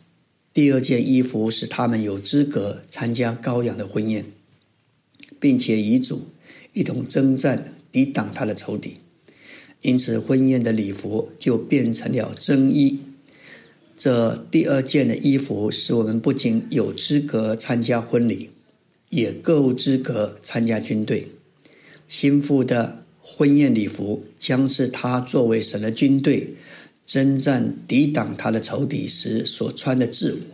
[0.54, 4.28] 第二件衣服使他们有资格参加羔羊的婚宴，
[5.42, 6.30] 并且遗嘱。
[6.72, 8.96] 一同征战，抵挡他的仇敌。
[9.86, 13.02] 因此，婚宴的礼服就变成了真衣。
[13.96, 18.50] 这第二件的衣服，使我们不仅有资格参加婚礼，
[19.10, 21.28] 也够资格参加军队。
[22.08, 26.56] 新妇的婚宴礼服，将是他作为神的军队
[27.06, 30.46] 征战、抵挡他的仇敌时所穿的制服。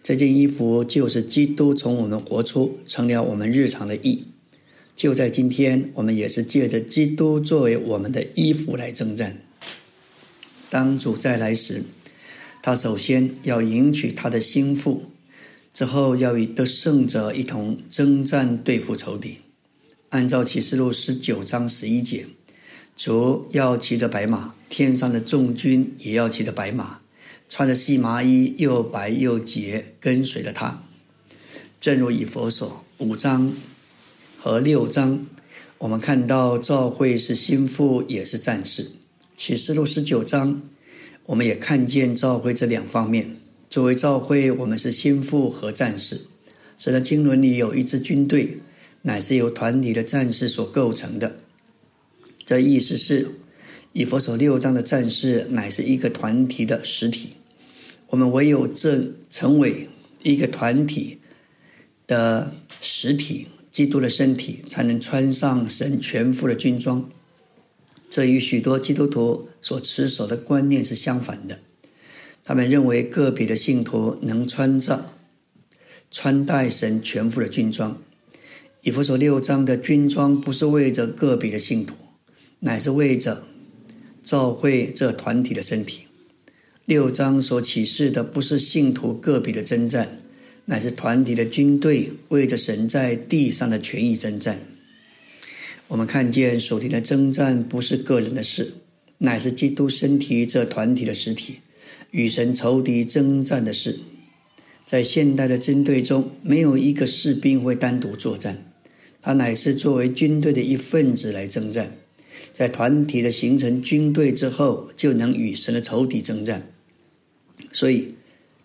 [0.00, 4.26] 这件衣服就是基督从我们活出，成了我们日常的衣。
[4.94, 9.38] 就在今天，我们也是借着基督作为我们的衣服来征战。
[10.70, 11.82] 当主再来时，
[12.62, 15.04] 他首先要迎娶他的心腹，
[15.72, 19.38] 之后要与得胜者一同征战对付仇敌。
[20.10, 22.26] 按照启示录十九章十一节，
[22.96, 27.00] 主要骑着白马，天上的众军也要骑着白马。
[27.48, 30.82] 穿着细麻衣，又白又洁，跟随着他。
[31.78, 33.52] 正如以佛所五章
[34.44, 35.24] 和六章，
[35.78, 38.90] 我们看到赵会是心腹，也是战士。
[39.34, 40.60] 启示录十九章，
[41.24, 43.38] 我们也看见赵会这两方面。
[43.70, 46.26] 作为赵会，我们是心腹和战士。
[46.76, 48.58] 使得经纶里有一支军队，
[49.00, 51.38] 乃是由团体的战士所构成的。
[52.44, 53.30] 这意思是，
[53.94, 57.30] 以佛所六章的战士乃是一个团体的实体。
[58.08, 59.88] 我们唯有这成为
[60.22, 61.20] 一个团体
[62.06, 67.10] 的实体，基督的身体，才能穿上神全副的军装。
[68.08, 71.58] 这与许多基督徒所持守的观念是相反的。
[72.44, 75.16] 他们认为个别的信徒能穿着
[76.08, 78.00] 穿戴神全副的军装。
[78.82, 81.96] 以弗所六章的军装不是为着个别的信徒，
[82.60, 83.42] 乃是为着
[84.22, 86.02] 召会这团体的身体。
[86.84, 90.18] 六章所启示的不是信徒个别的征战，
[90.66, 94.60] 乃是团体的军队为着神在地上的权益征战。
[95.88, 98.74] 我们看见属灵的征战不是个人的事，
[99.18, 101.56] 乃是基督身体这团体的实体
[102.10, 104.00] 与神仇敌征战的事。
[104.86, 108.72] 在现代的军队中，没有一个士兵会单独作战，
[109.20, 111.96] 他乃是作为军队的一份子来征战。
[112.52, 116.70] 在团体的形成军队之后，就能与神的仇敌征战。
[117.72, 118.14] 所以，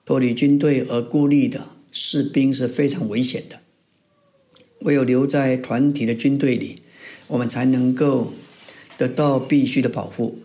[0.05, 3.59] 脱离军队而孤立的士兵是非常危险的。
[4.81, 6.77] 唯有留在团体的军队里，
[7.27, 8.33] 我们才能够
[8.97, 10.39] 得到必须的保护。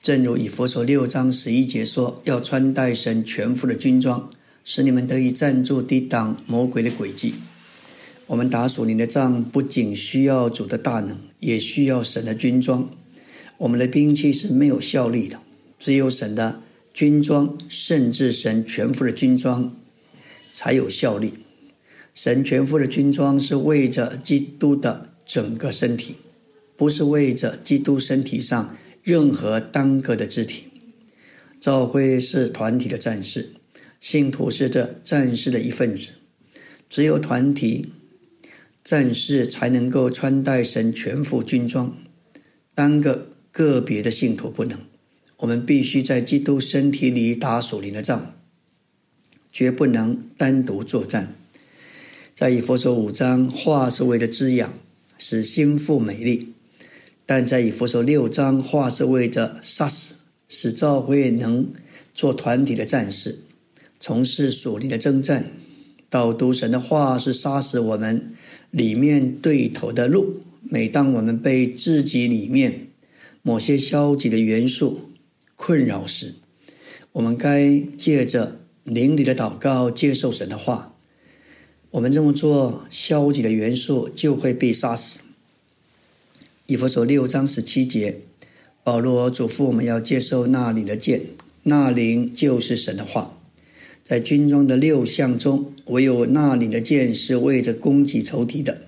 [0.00, 4.30] 正如以佛所六章十一节说：“要穿戴神全副的军装，
[4.64, 7.34] 使你们得以站住，抵挡魔鬼的诡计。”
[8.28, 12.88] 我们打属灵的仗，不仅需要主的大能，也需要神的军装。
[13.58, 15.40] 我们的兵器是没有效力的，
[15.78, 16.62] 只有神的。
[16.92, 19.74] 军装，甚至神全副的军装
[20.52, 21.34] 才有效力。
[22.14, 26.16] 神全副的军装是为着基督的整个身体，
[26.76, 30.66] 不是为着基督身体上任何单个的肢体。
[31.58, 33.52] 教会是团体的战士，
[34.00, 36.10] 信徒是这战士的一份子。
[36.90, 37.92] 只有团体
[38.84, 41.96] 战士才能够穿戴神全副军装，
[42.74, 44.78] 单个个别的信徒不能。
[45.38, 48.34] 我们必须在基督身体里打属灵的仗，
[49.52, 51.34] 绝不能单独作战。
[52.32, 54.72] 在以佛所五章，化是为了滋养，
[55.18, 56.48] 使心腹美丽；
[57.26, 60.14] 但在以佛所六章，化是为着杀死，
[60.48, 61.70] 使教会能
[62.14, 63.44] 做团体的战士，
[64.00, 65.52] 从事属灵的征战。
[66.08, 68.34] 到读神的话是杀死我们
[68.70, 70.40] 里面对头的路。
[70.62, 72.88] 每当我们被自己里面
[73.42, 75.10] 某些消极的元素，
[75.56, 76.36] 困扰时，
[77.12, 80.94] 我们该借着灵里的祷告接受神的话。
[81.92, 85.20] 我们这么做，消极的元素就会被杀死。
[86.66, 88.20] 以弗所六章十七节，
[88.82, 91.26] 保罗嘱咐我们要接受那灵的剑，
[91.64, 93.38] 那灵就是神的话。
[94.02, 98.78] 在军装的六项中，唯有那灵的剑是为着攻击仇敌的。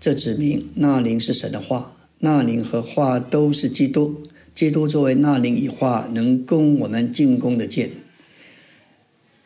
[0.00, 4.22] 这指明那灵是神的话，那灵和话都是基督。
[4.54, 7.90] 基督作为那灵以话能供我们进攻的剑，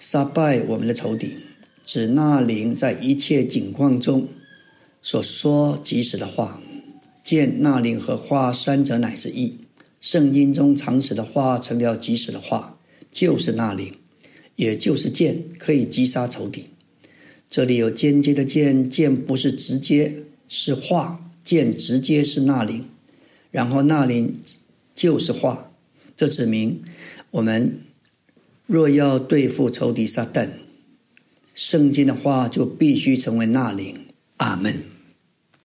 [0.01, 1.37] 杀败我们的仇敌，
[1.85, 4.29] 指那灵在一切景况中
[5.03, 6.63] 所说及时的话。
[7.23, 9.59] 剑、那灵和话三者乃是一。
[10.01, 12.79] 圣经中常使的话成了及时的话，
[13.13, 13.93] 就是那灵，
[14.57, 16.71] 也就是剑，可以击杀仇敌。
[17.51, 22.87] 这里有间接的剑，剑不是直接，是话，剑直接是那灵，
[23.51, 24.35] 然后那灵。
[24.93, 25.73] 就是话，
[26.15, 26.83] 这指明
[27.31, 27.81] 我们
[28.71, 30.51] 若要对付仇敌撒旦，
[31.57, 33.97] 圣经的话就必须成为那灵。
[34.37, 34.90] 阿门。